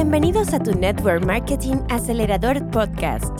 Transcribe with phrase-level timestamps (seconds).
[0.00, 3.36] Bienvenidos a tu Network Marketing Acelerador Podcast,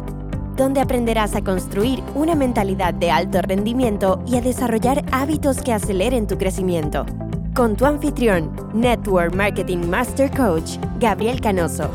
[0.56, 6.26] donde aprenderás a construir una mentalidad de alto rendimiento y a desarrollar hábitos que aceleren
[6.26, 7.06] tu crecimiento.
[7.54, 11.88] Con tu anfitrión, Network Marketing Master Coach, Gabriel Canoso.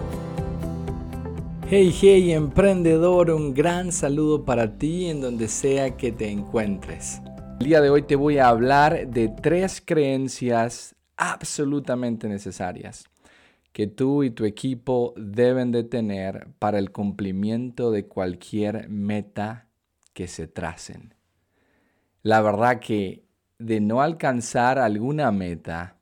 [1.70, 7.22] Hey, hey, emprendedor, un gran saludo para ti en donde sea que te encuentres.
[7.60, 13.10] El día de hoy te voy a hablar de tres creencias absolutamente necesarias
[13.74, 19.68] que tú y tu equipo deben de tener para el cumplimiento de cualquier meta
[20.14, 21.16] que se tracen.
[22.22, 23.26] La verdad que
[23.58, 25.98] de no alcanzar alguna meta,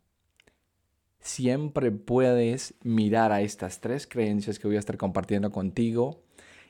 [1.20, 6.24] siempre puedes mirar a estas tres creencias que voy a estar compartiendo contigo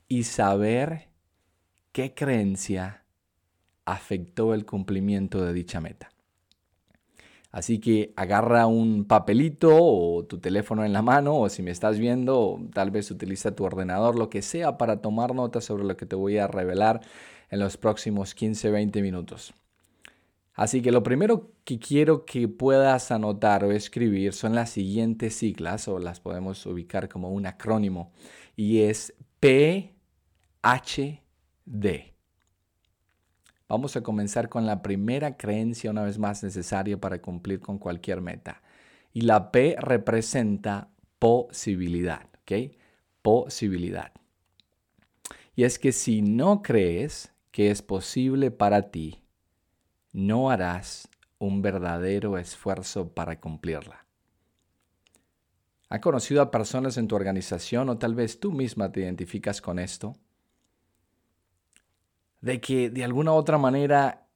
[0.07, 1.09] y saber
[1.91, 3.05] qué creencia
[3.85, 6.10] afectó el cumplimiento de dicha meta.
[7.51, 11.99] Así que agarra un papelito o tu teléfono en la mano o si me estás
[11.99, 16.05] viendo, tal vez utiliza tu ordenador, lo que sea para tomar notas sobre lo que
[16.05, 17.01] te voy a revelar
[17.49, 19.53] en los próximos 15-20 minutos.
[20.53, 25.87] Así que lo primero que quiero que puedas anotar o escribir son las siguientes siglas
[25.87, 28.11] o las podemos ubicar como un acrónimo
[28.55, 29.91] y es PHD.
[33.71, 38.19] Vamos a comenzar con la primera creencia una vez más necesaria para cumplir con cualquier
[38.19, 38.61] meta.
[39.13, 42.73] Y la P representa posibilidad, ¿ok?
[43.21, 44.11] Posibilidad.
[45.55, 49.23] Y es que si no crees que es posible para ti,
[50.11, 51.07] no harás
[51.39, 54.05] un verdadero esfuerzo para cumplirla.
[55.87, 59.79] ¿Ha conocido a personas en tu organización o tal vez tú misma te identificas con
[59.79, 60.17] esto?
[62.41, 64.27] De que de alguna otra manera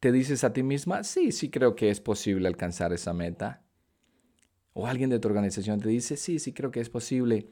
[0.00, 3.62] te dices a ti misma, sí, sí creo que es posible alcanzar esa meta.
[4.72, 7.50] O alguien de tu organización te dice, sí, sí creo que es posible,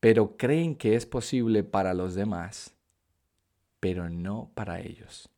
[0.00, 2.74] pero creen que es posible para los demás,
[3.78, 5.30] pero no para ellos.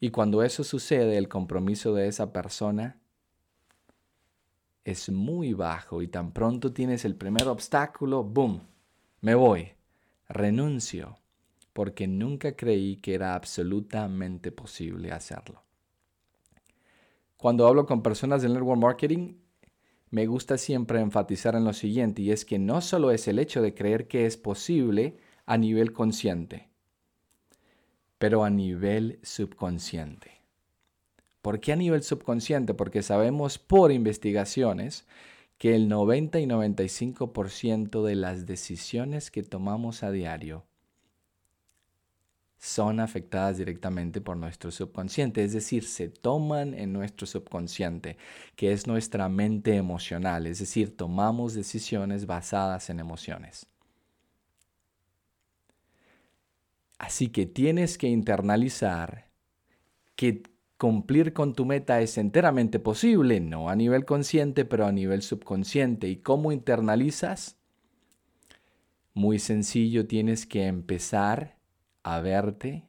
[0.00, 2.98] Y cuando eso sucede, el compromiso de esa persona
[4.84, 8.62] es muy bajo y tan pronto tienes el primer obstáculo, ¡boom!
[9.20, 9.74] Me voy,
[10.28, 11.21] renuncio
[11.72, 15.62] porque nunca creí que era absolutamente posible hacerlo.
[17.36, 19.34] Cuando hablo con personas del network marketing,
[20.10, 23.62] me gusta siempre enfatizar en lo siguiente, y es que no solo es el hecho
[23.62, 25.16] de creer que es posible
[25.46, 26.68] a nivel consciente,
[28.18, 30.30] pero a nivel subconsciente.
[31.40, 32.74] ¿Por qué a nivel subconsciente?
[32.74, 35.06] Porque sabemos por investigaciones
[35.58, 40.64] que el 90 y 95% de las decisiones que tomamos a diario
[42.62, 48.16] son afectadas directamente por nuestro subconsciente, es decir, se toman en nuestro subconsciente,
[48.54, 53.66] que es nuestra mente emocional, es decir, tomamos decisiones basadas en emociones.
[56.98, 59.26] Así que tienes que internalizar
[60.14, 60.44] que
[60.78, 66.08] cumplir con tu meta es enteramente posible, no a nivel consciente, pero a nivel subconsciente.
[66.08, 67.56] ¿Y cómo internalizas?
[69.14, 71.61] Muy sencillo, tienes que empezar
[72.02, 72.86] a verte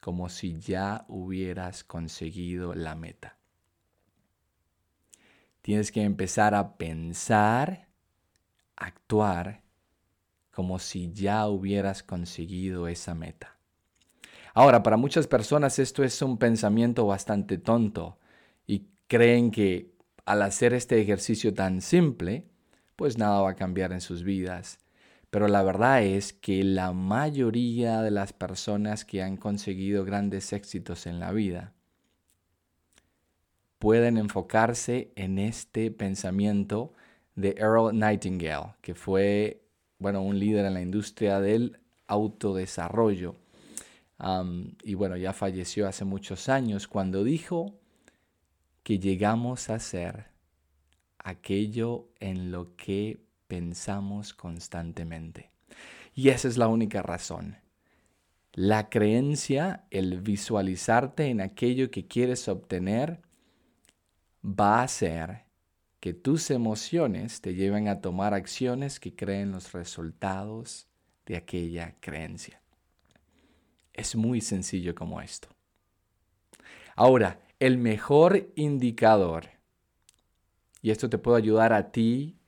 [0.00, 3.36] como si ya hubieras conseguido la meta.
[5.62, 7.88] Tienes que empezar a pensar,
[8.76, 9.62] actuar
[10.50, 13.56] como si ya hubieras conseguido esa meta.
[14.54, 18.18] Ahora, para muchas personas esto es un pensamiento bastante tonto
[18.66, 22.48] y creen que al hacer este ejercicio tan simple,
[22.96, 24.79] pues nada va a cambiar en sus vidas
[25.30, 31.06] pero la verdad es que la mayoría de las personas que han conseguido grandes éxitos
[31.06, 31.72] en la vida
[33.78, 36.92] pueden enfocarse en este pensamiento
[37.36, 39.62] de Earl Nightingale, que fue,
[39.98, 43.36] bueno, un líder en la industria del autodesarrollo.
[44.84, 47.78] y bueno, ya falleció hace muchos años cuando dijo
[48.82, 50.26] que llegamos a ser
[51.18, 55.50] aquello en lo que pensamos constantemente.
[56.14, 57.56] Y esa es la única razón.
[58.52, 63.20] La creencia, el visualizarte en aquello que quieres obtener,
[64.44, 65.46] va a hacer
[65.98, 70.86] que tus emociones te lleven a tomar acciones que creen los resultados
[71.26, 72.62] de aquella creencia.
[73.92, 75.48] Es muy sencillo como esto.
[76.94, 79.48] Ahora, el mejor indicador,
[80.82, 82.39] y esto te puede ayudar a ti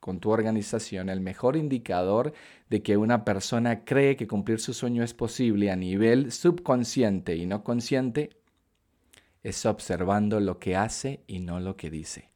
[0.00, 2.32] con tu organización, el mejor indicador
[2.70, 7.46] de que una persona cree que cumplir su sueño es posible a nivel subconsciente y
[7.46, 8.30] no consciente
[9.42, 12.30] es observando lo que hace y no lo que dice.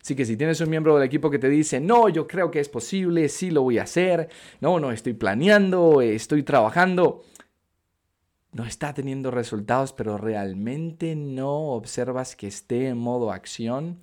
[0.00, 2.60] Así que si tienes un miembro del equipo que te dice, no, yo creo que
[2.60, 4.28] es posible, sí lo voy a hacer,
[4.60, 7.24] no, no, estoy planeando, estoy trabajando,
[8.52, 13.98] no está teniendo resultados, pero realmente no observas que esté en modo acción,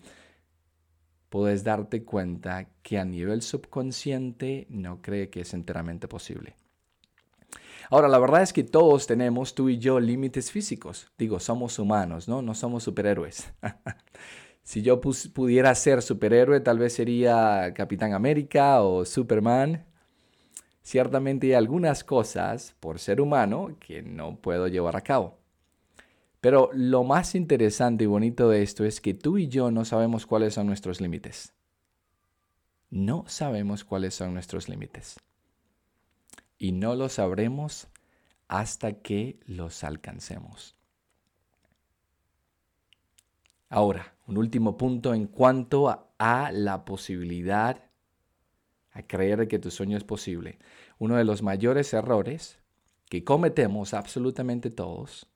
[1.32, 6.58] puedes darte cuenta que a nivel subconsciente no cree que es enteramente posible.
[7.90, 11.10] Ahora, la verdad es que todos tenemos, tú y yo, límites físicos.
[11.18, 12.42] Digo, somos humanos, ¿no?
[12.42, 13.52] No somos superhéroes.
[14.64, 19.84] Si yo pudiera ser superhéroe, tal vez sería Capitán América o Superman.
[20.84, 25.41] Ciertamente hay algunas cosas por ser humano que no puedo llevar a cabo.
[26.42, 30.26] Pero lo más interesante y bonito de esto es que tú y yo no sabemos
[30.26, 31.54] cuáles son nuestros límites.
[32.90, 35.20] No sabemos cuáles son nuestros límites.
[36.58, 37.88] Y no lo sabremos
[38.48, 40.76] hasta que los alcancemos.
[43.70, 47.90] Ahora, un último punto en cuanto a, la posibilidad,
[48.92, 50.58] a creer que tu sueño es posible.
[50.98, 52.60] Uno de los mayores errores
[53.10, 55.32] que cometemos absolutamente todos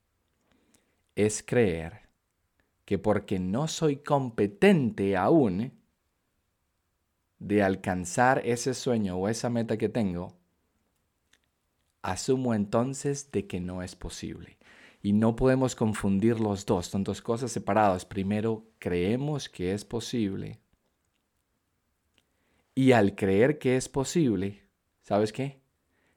[1.15, 2.01] es creer
[2.85, 5.73] que porque no soy competente aún
[7.39, 10.37] de alcanzar ese sueño o esa meta que tengo,
[12.01, 14.57] asumo entonces de que no es posible.
[15.01, 18.05] Y no podemos confundir los dos, son dos cosas separadas.
[18.05, 20.59] Primero, creemos que es posible.
[22.73, 24.67] Y al creer que es posible,
[25.01, 25.61] ¿sabes qué?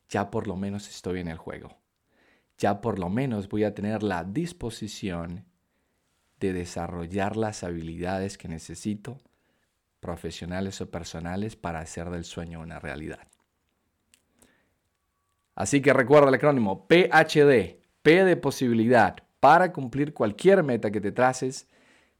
[0.08, 1.76] Ya por lo menos estoy en el juego.
[2.58, 5.44] Ya por lo menos voy a tener la disposición
[6.40, 9.18] de desarrollar las habilidades que necesito,
[10.00, 13.28] profesionales o personales, para hacer del sueño una realidad.
[15.54, 19.16] Así que recuerda el acrónimo PHD, P de posibilidad.
[19.40, 21.68] Para cumplir cualquier meta que te traces,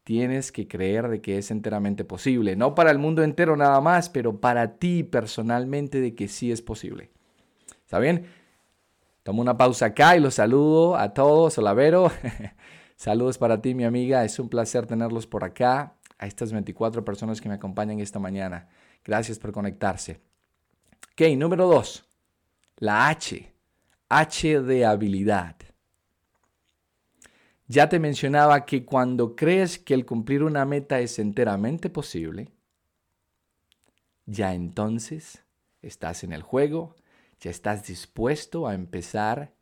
[0.02, 2.56] tienes que creer de que es enteramente posible.
[2.56, 6.62] No para el mundo entero nada más, pero para ti personalmente de que sí es
[6.62, 7.10] posible.
[7.84, 8.26] ¿Está bien?
[9.28, 11.60] Tomo una pausa acá y los saludo a todos.
[12.96, 14.24] Saludos para ti, mi amiga.
[14.24, 15.98] Es un placer tenerlos por acá.
[16.16, 18.70] A estas 24 personas que me acompañan esta mañana.
[19.04, 20.22] Gracias por conectarse.
[21.12, 22.06] Ok, número 2.
[22.78, 23.52] La H.
[24.08, 25.56] H de habilidad.
[27.66, 32.48] Ya te mencionaba que cuando crees que el cumplir una meta es enteramente posible,
[34.24, 35.44] ya entonces
[35.82, 36.96] estás en el juego,
[37.40, 39.54] ya estás dispuesto a empezar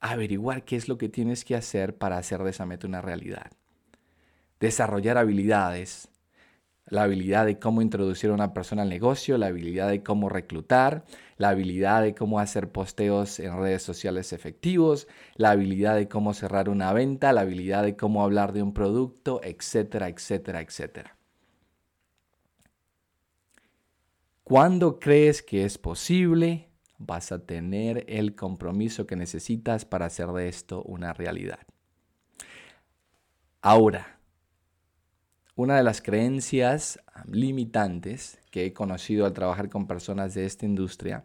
[0.00, 3.02] a averiguar qué es lo que tienes que hacer para hacer de esa meta una
[3.02, 3.50] realidad.
[4.60, 6.08] Desarrollar habilidades,
[6.86, 11.04] la habilidad de cómo introducir a una persona al negocio, la habilidad de cómo reclutar,
[11.36, 16.68] la habilidad de cómo hacer posteos en redes sociales efectivos, la habilidad de cómo cerrar
[16.68, 21.16] una venta, la habilidad de cómo hablar de un producto, etcétera, etcétera, etcétera.
[24.44, 26.65] Cuando crees que es posible,
[26.98, 31.60] vas a tener el compromiso que necesitas para hacer de esto una realidad.
[33.60, 34.20] Ahora,
[35.54, 41.24] una de las creencias limitantes que he conocido al trabajar con personas de esta industria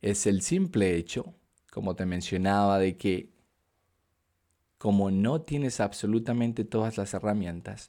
[0.00, 1.34] es el simple hecho,
[1.70, 3.32] como te mencionaba, de que
[4.78, 7.88] como no tienes absolutamente todas las herramientas,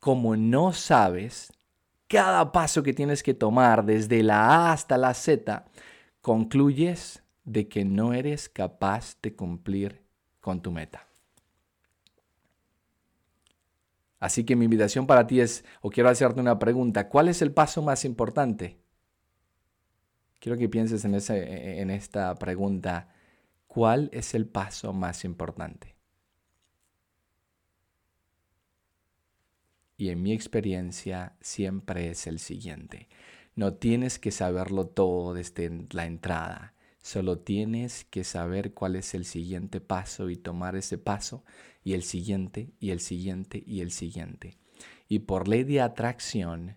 [0.00, 1.52] como no sabes
[2.08, 5.64] cada paso que tienes que tomar desde la A hasta la Z,
[6.20, 10.02] concluyes de que no eres capaz de cumplir
[10.40, 11.06] con tu meta.
[14.18, 17.52] Así que mi invitación para ti es, o quiero hacerte una pregunta, ¿cuál es el
[17.52, 18.78] paso más importante?
[20.40, 23.08] Quiero que pienses en, ese, en esta pregunta,
[23.66, 25.95] ¿cuál es el paso más importante?
[29.96, 33.08] Y en mi experiencia siempre es el siguiente.
[33.54, 36.74] No tienes que saberlo todo desde la entrada.
[37.00, 41.44] Solo tienes que saber cuál es el siguiente paso y tomar ese paso
[41.82, 44.58] y el siguiente y el siguiente y el siguiente.
[45.08, 46.76] Y por ley de atracción,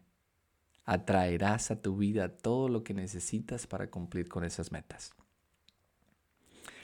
[0.85, 5.13] atraerás a tu vida todo lo que necesitas para cumplir con esas metas.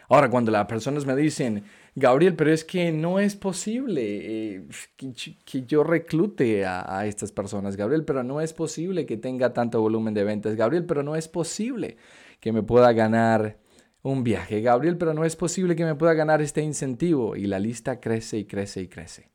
[0.10, 1.64] Ahora, cuando las personas me dicen,
[1.96, 7.76] Gabriel, pero es que no es posible eh, que, yo reclute a, a, estas personas,
[7.76, 11.28] Gabriel, pero no es posible que tenga tanto volumen de ventas, Gabriel, pero no es
[11.28, 11.98] posible
[12.40, 13.58] que me pueda ganar
[14.04, 17.36] un viaje, Gabriel, pero no es posible que me pueda ganar este incentivo.
[17.36, 19.32] Y la lista crece y crece y crece.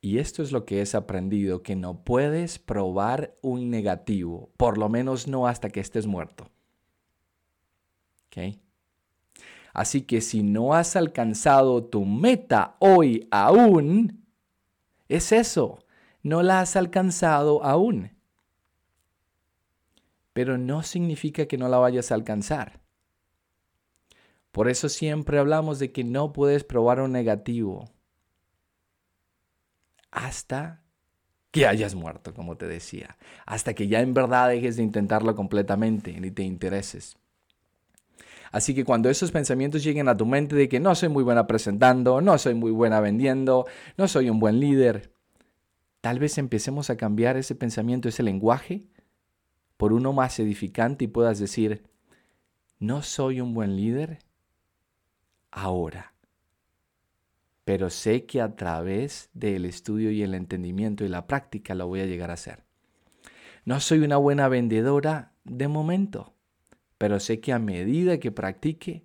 [0.00, 4.88] Y esto es lo que he aprendido, que no puedes probar un negativo, por lo
[4.88, 6.51] menos no hasta que estés muerto.
[8.32, 8.56] ¿Ok?
[9.74, 14.18] Así que si no has alcanzado tu meta hoy aún,
[15.08, 15.78] Es eso,
[16.22, 18.12] no la has alcanzado aún.
[20.32, 22.80] Pero no significa que no la vayas a alcanzar.
[24.52, 27.90] Por eso siempre hablamos de que no puedes probar un negativo
[30.10, 30.82] hasta
[31.50, 36.18] que hayas muerto, como te decía, hasta que ya en verdad dejes de intentarlo completamente
[36.20, 37.18] ni te intereses.
[38.52, 41.46] Así que cuando esos pensamientos lleguen a tu mente de que no soy muy buena
[41.46, 43.66] presentando, no soy muy buena vendiendo,
[43.96, 45.14] no soy un buen líder,
[46.02, 48.84] tal vez empecemos a cambiar ese pensamiento, ese lenguaje,
[49.78, 51.82] por uno más edificante y puedas decir,
[52.78, 54.18] no soy un buen líder
[55.50, 56.12] ahora,
[57.64, 62.00] pero sé que a través del estudio y el entendimiento y la práctica lo voy
[62.00, 62.64] a llegar a ser.
[63.64, 66.34] No soy una buena vendedora de momento,
[67.02, 69.02] pero sé que a medida que practique,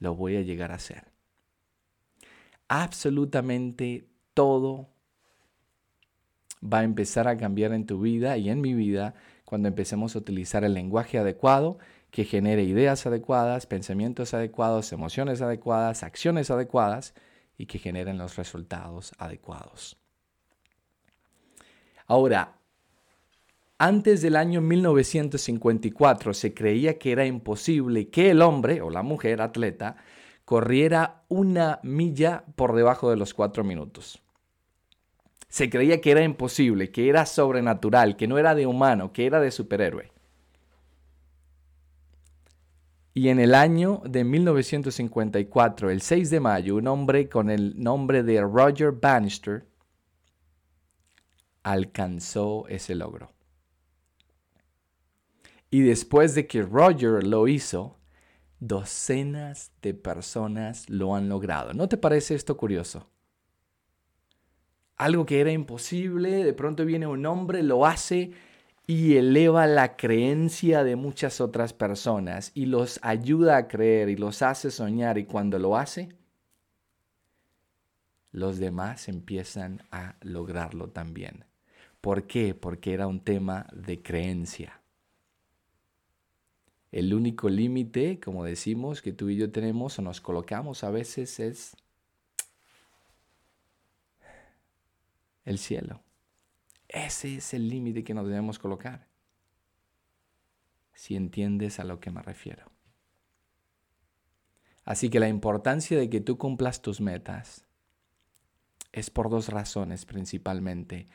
[0.00, 1.12] lo voy a llegar a hacer.
[2.66, 4.88] Absolutamente todo
[6.60, 10.18] va a empezar a cambiar en tu vida y en mi vida cuando empecemos a
[10.18, 11.78] utilizar el lenguaje adecuado
[12.10, 17.14] que genere ideas adecuadas, pensamientos adecuados, emociones adecuadas, acciones adecuadas
[17.56, 19.96] y que generen los resultados adecuados.
[22.08, 22.58] Ahora,
[23.78, 29.42] antes del año 1954 se creía que era imposible que el hombre o la mujer
[29.42, 29.96] atleta
[30.44, 34.22] corriera una milla por debajo de los cuatro minutos.
[35.48, 39.40] Se creía que era imposible, que era sobrenatural, que no era de humano, que era
[39.40, 40.10] de superhéroe.
[43.12, 48.22] Y en el año de 1954, el 6 de mayo, un hombre con el nombre
[48.22, 49.66] de Roger Bannister
[51.62, 53.35] alcanzó ese logro.
[55.70, 57.98] Y después de que Roger lo hizo,
[58.60, 61.74] docenas de personas lo han logrado.
[61.74, 63.08] ¿No te parece esto curioso?
[64.96, 68.32] Algo que era imposible, de pronto viene un hombre, lo hace
[68.86, 74.42] y eleva la creencia de muchas otras personas y los ayuda a creer y los
[74.42, 76.10] hace soñar y cuando lo hace,
[78.30, 81.44] los demás empiezan a lograrlo también.
[82.00, 82.54] ¿Por qué?
[82.54, 84.80] Porque era un tema de creencia.
[86.92, 91.40] El único límite, como decimos, que tú y yo tenemos o nos colocamos a veces
[91.40, 91.76] es
[95.44, 96.02] el cielo.
[96.88, 99.06] Ese es el límite que nos debemos colocar.
[100.94, 102.70] Si entiendes a lo que me refiero.
[104.84, 107.66] Así que la importancia de que tú cumplas tus metas
[108.92, 111.06] es por dos razones principalmente.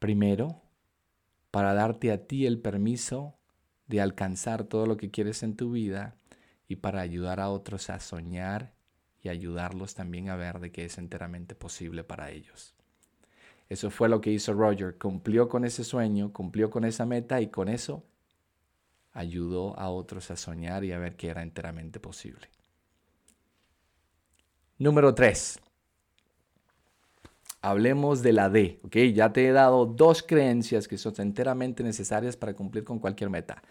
[0.00, 0.60] Primero,
[1.52, 3.38] para darte a ti el permiso
[3.86, 6.16] de alcanzar todo lo que quieres en tu vida
[6.68, 8.72] y para ayudar a otros a soñar
[9.20, 12.74] y ayudarlos también a ver de que es enteramente posible para ellos.
[13.68, 14.98] Eso fue lo que hizo Roger.
[14.98, 18.04] Cumplió con ese sueño, cumplió con esa meta y con eso
[19.12, 22.48] ayudó a otros a soñar y a ver que era enteramente posible.
[24.78, 25.60] Número 3.
[27.62, 28.96] Hablemos de la D, ¿ok?
[29.14, 33.62] Ya te he dado dos creencias que son enteramente necesarias para cumplir con cualquier meta.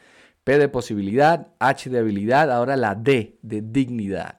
[0.45, 4.37] P de posibilidad, H de habilidad, ahora la D de dignidad.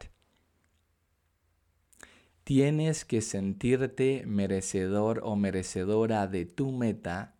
[2.44, 7.36] Tienes que sentirte merecedor o merecedora de tu meta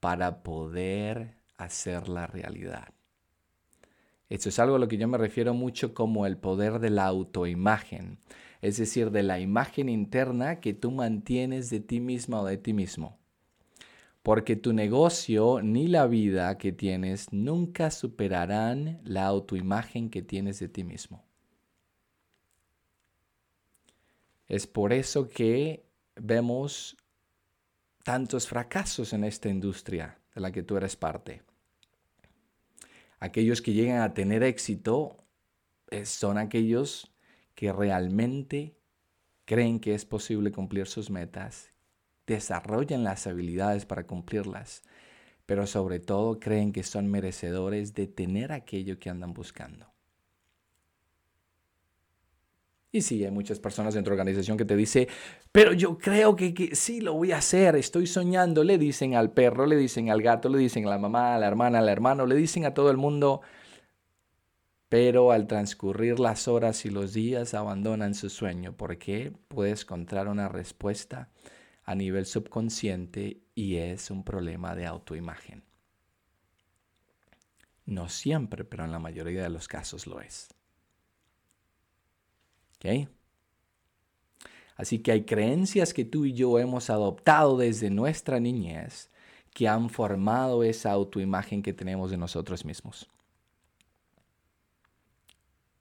[0.00, 2.97] para poder hacerla realidad.
[4.28, 7.06] Esto es algo a lo que yo me refiero mucho como el poder de la
[7.06, 8.18] autoimagen,
[8.60, 12.74] es decir, de la imagen interna que tú mantienes de ti misma o de ti
[12.74, 13.18] mismo.
[14.22, 20.68] Porque tu negocio ni la vida que tienes nunca superarán la autoimagen que tienes de
[20.68, 21.24] ti mismo.
[24.48, 26.96] Es por eso que vemos
[28.02, 31.42] tantos fracasos en esta industria de la que tú eres parte.
[33.20, 35.24] Aquellos que llegan a tener éxito
[35.90, 37.12] eh, son aquellos
[37.54, 38.76] que realmente
[39.44, 41.72] creen que es posible cumplir sus metas,
[42.26, 44.82] desarrollan las habilidades para cumplirlas,
[45.46, 49.97] pero sobre todo creen que son merecedores de tener aquello que andan buscando.
[52.90, 55.08] Y sí, hay muchas personas de la organización que te dicen,
[55.52, 58.64] pero yo creo que, que, sí lo voy a hacer, estoy soñando.
[58.64, 61.46] Le dicen al perro, le dicen al gato, le dicen a la mamá, a la
[61.46, 63.42] hermana, al hermano, le dicen a todo el mundo.
[64.88, 70.48] Pero al transcurrir las horas y los días abandonan su sueño porque puedes encontrar una
[70.48, 71.28] respuesta
[71.84, 75.62] a nivel subconsciente y es un problema de autoimagen.
[77.84, 80.48] No siempre, pero en la mayoría de los casos lo es.
[84.76, 89.10] Así que hay creencias que tú y yo hemos adoptado desde nuestra niñez
[89.52, 93.08] que han formado esa autoimagen que tenemos de nosotros mismos.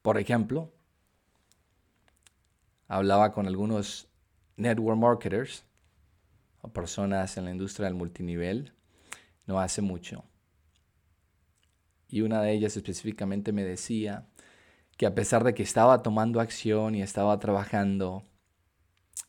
[0.01, 0.71] Por ejemplo,
[2.87, 4.07] hablaba con algunos
[4.55, 5.63] network marketers
[6.61, 8.73] o personas en la industria del multinivel
[9.45, 10.23] no hace mucho.
[12.09, 14.27] Y una de ellas específicamente me decía
[14.97, 18.23] que a pesar de que estaba tomando acción y estaba trabajando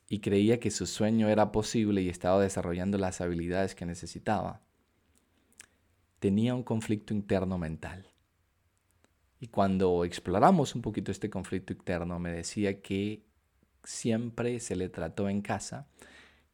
[0.08, 4.62] y creía que su sueño era posible y estaba desarrollando las habilidades que necesitaba,
[6.18, 8.06] tenía un conflicto interno mental.
[9.40, 13.26] Y cuando exploramos un poquito este conflicto interno, me decía que
[13.84, 15.86] siempre se le trató en casa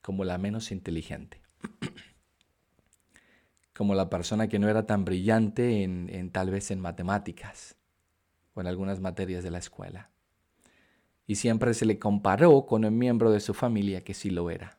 [0.02, 1.40] como la menos inteligente,
[3.74, 7.76] como la persona que no era tan brillante en, tal vez en matemáticas
[8.60, 10.10] en algunas materias de la escuela.
[11.26, 14.78] Y siempre se le comparó con un miembro de su familia que sí lo era.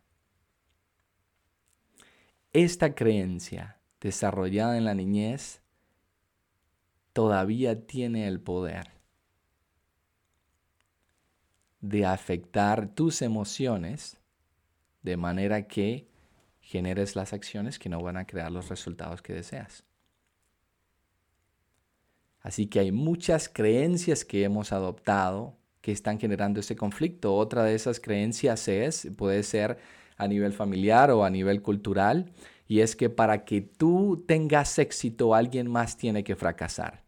[2.53, 5.61] Esta creencia desarrollada en la niñez
[7.11, 8.91] todavía tiene el poder
[11.81, 14.17] de afectar tus emociones
[15.01, 16.07] de manera que
[16.61, 19.83] generes las acciones que no van a crear los resultados que deseas.
[22.45, 27.35] Así que hay muchas creencias que hemos adoptado que están generando ese conflicto.
[27.35, 29.79] Otra de esas creencias es, puede ser
[30.15, 32.31] a nivel familiar o a nivel cultural,
[32.67, 37.03] y es que para que tú tengas éxito alguien más tiene que fracasar.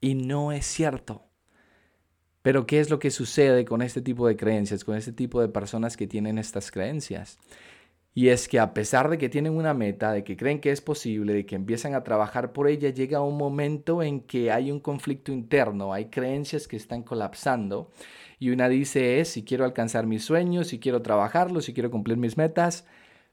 [0.00, 1.24] Y no es cierto.
[2.40, 5.48] Pero ¿qué es lo que sucede con este tipo de creencias, con este tipo de
[5.48, 7.36] personas que tienen estas creencias?
[8.16, 10.80] Y es que a pesar de que tienen una meta, de que creen que es
[10.80, 14.78] posible, de que empiezan a trabajar por ella, llega un momento en que hay un
[14.78, 17.90] conflicto interno, hay creencias que están colapsando.
[18.38, 22.16] Y una dice es si quiero alcanzar mis sueños, si quiero trabajarlo, si quiero cumplir
[22.16, 22.86] mis metas,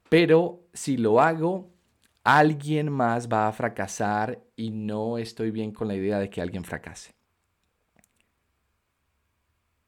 [0.10, 1.70] pero si lo hago,
[2.24, 6.64] alguien más va a fracasar y no estoy bien con la idea de que alguien
[6.64, 7.14] fracase.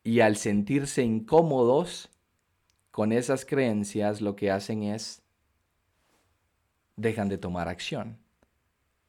[0.04, 2.12] Y al sentirse incómodos
[2.94, 5.24] con esas creencias, lo que hacen es
[6.96, 8.20] dejan de tomar acción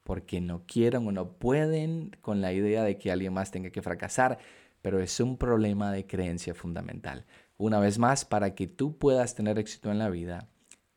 [0.05, 3.83] porque no quieren o no pueden con la idea de que alguien más tenga que
[3.83, 4.39] fracasar,
[4.83, 7.27] pero es un problema de creencia fundamental.
[7.59, 10.49] Una vez más, para que tú puedas tener éxito en la vida,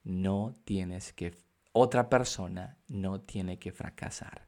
[0.04, 1.36] no tienes que,
[1.74, 4.48] otra persona no tiene que fracasar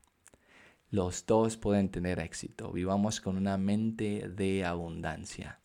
[0.92, 2.72] los dos pueden tener éxito.
[2.72, 5.60] Vivamos con una mente de abundancia.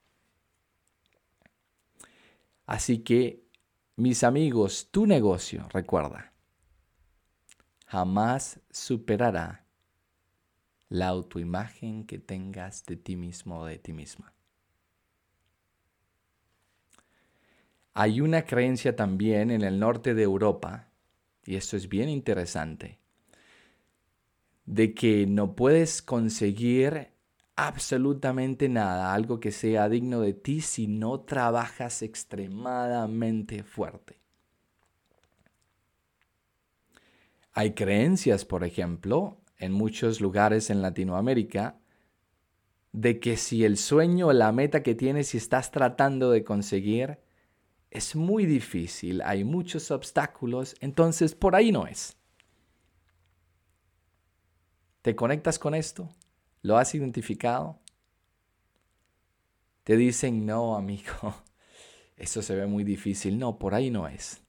[2.66, 3.44] Así que,
[3.96, 6.32] mis amigos, tu negocio, recuerda,
[7.86, 9.66] jamás superará
[10.88, 14.32] la autoimagen que tengas de ti mismo o de ti misma.
[17.92, 20.88] Hay una creencia también en el norte de Europa,
[21.44, 22.98] y esto es bien interesante,
[24.66, 27.13] de que no puedes conseguir
[27.56, 34.18] absolutamente nada, algo que sea digno de ti si no trabajas extremadamente fuerte.
[37.52, 41.78] Hay creencias, por ejemplo, en muchos lugares en Latinoamérica,
[42.92, 47.18] de que si el sueño o la meta que tienes y estás tratando de conseguir
[47.90, 52.16] es muy difícil, hay muchos obstáculos, entonces por ahí no es.
[55.02, 56.08] ¿Te conectas con esto?
[56.64, 57.78] ¿Lo has identificado?
[59.82, 61.34] Te dicen, no, amigo,
[62.16, 63.38] eso se ve muy difícil.
[63.38, 64.40] No, por ahí no es.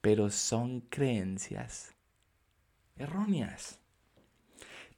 [0.00, 1.94] Pero son creencias
[2.96, 3.78] erróneas.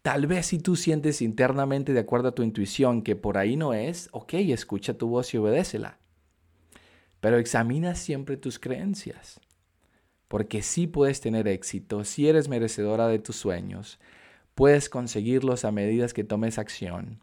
[0.03, 3.75] Tal vez si tú sientes internamente de acuerdo a tu intuición que por ahí no
[3.75, 5.99] es, ok, escucha tu voz y obedécela.
[7.19, 9.41] Pero examina siempre tus creencias
[10.29, 13.99] porque sí puedes tener éxito, si eres merecedora de tus sueños,
[14.57, 17.21] puedes conseguirlos a medida que tomes acción.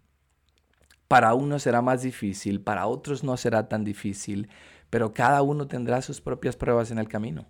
[1.08, 4.48] Para unos será más difícil, para otros no será tan difícil,
[4.92, 7.48] pero cada uno tendrá sus propias pruebas en el camino.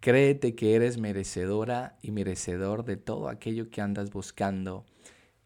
[0.00, 4.84] Créete que eres merecedora y merecedor de todo aquello que andas buscando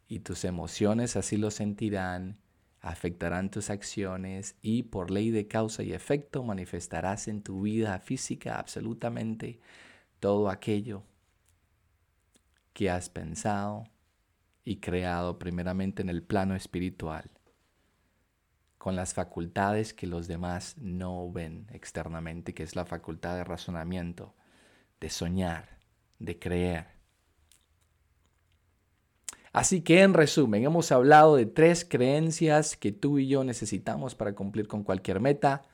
[0.08, 2.38] y tus emociones así lo sentirán
[2.80, 8.58] afectarán tus acciones y por ley de causa y efecto manifestarás en tu vida física
[8.58, 9.60] absolutamente
[10.20, 11.02] todo aquello
[12.72, 13.84] que has pensado
[14.64, 17.30] y creado primeramente en el plano espiritual,
[18.76, 24.34] con las facultades que los demás no ven externamente, que es la facultad de razonamiento,
[25.00, 25.78] de soñar,
[26.18, 26.98] de creer.
[29.52, 34.34] Así que en resumen, hemos hablado de tres creencias que tú y yo necesitamos para
[34.34, 35.64] cumplir con cualquier meta.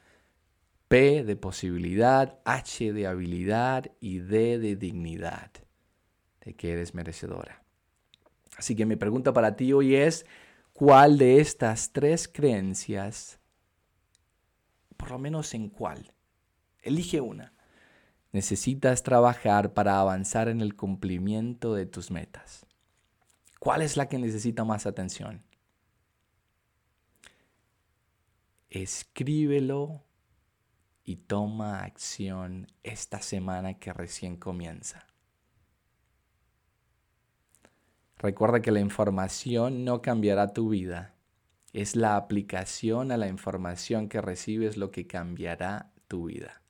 [0.94, 5.50] P de posibilidad, H de habilidad y D de dignidad,
[6.44, 7.64] de que eres merecedora.
[8.56, 10.24] Así que mi pregunta para ti hoy es,
[10.72, 13.40] ¿cuál de estas tres creencias,
[14.96, 16.14] por lo menos en cuál,
[16.80, 17.52] elige una,
[18.30, 22.66] necesitas trabajar para avanzar en el cumplimiento de tus metas?
[23.58, 25.42] ¿Cuál es la que necesita más atención?
[28.70, 30.04] Escríbelo
[31.04, 35.06] y toma acción esta semana que recién comienza.
[38.16, 41.14] Recuerda que la información no cambiará tu vida.
[41.74, 46.62] Es la aplicación a la información que recibes lo que cambiará tu vida.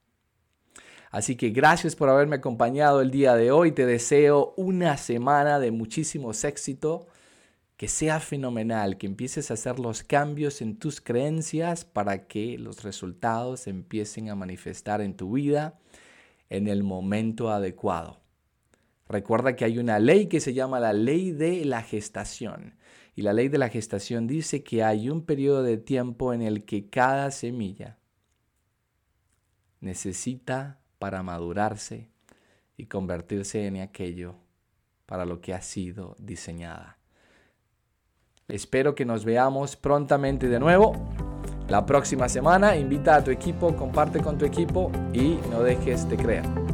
[1.12, 3.70] Así que gracias por haberme acompañado el día de hoy.
[3.70, 7.06] Te deseo una semana de muchísimos éxito,
[7.84, 12.82] que sea fenomenal, que empieces a hacer los cambios en tus creencias para que los
[12.82, 15.78] resultados empiecen a manifestar en tu vida
[16.48, 18.22] en el momento adecuado.
[19.06, 22.78] Recuerda que hay una ley que se llama la ley de la gestación.
[23.14, 26.64] Y la ley de la gestación dice que hay un periodo de tiempo en el
[26.64, 27.98] que cada semilla
[29.80, 32.08] necesita para madurarse
[32.78, 34.36] y convertirse en aquello
[35.04, 37.03] para lo que ha sido diseñada.
[38.48, 40.92] Espero que nos veamos prontamente de nuevo.
[41.68, 46.16] La próxima semana invita a tu equipo, comparte con tu equipo y no dejes de
[46.18, 46.73] creer.